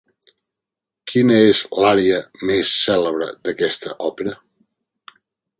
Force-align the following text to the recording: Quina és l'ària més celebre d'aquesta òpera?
Quina 1.11 1.35
és 1.49 1.59
l'ària 1.83 2.23
més 2.53 2.73
celebre 2.87 3.31
d'aquesta 3.47 3.95
òpera? 4.11 4.39